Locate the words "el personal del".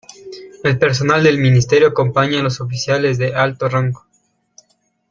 0.63-1.37